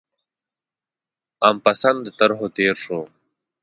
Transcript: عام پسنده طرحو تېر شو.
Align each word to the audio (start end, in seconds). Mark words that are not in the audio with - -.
عام 1.43 1.57
پسنده 1.65 2.09
طرحو 2.19 2.47
تېر 2.55 2.75
شو. 2.83 2.99